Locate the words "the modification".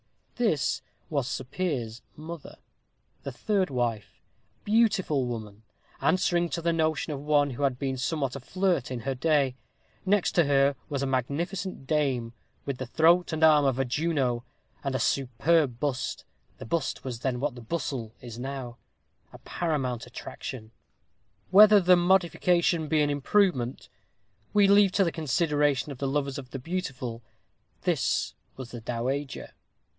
21.79-22.87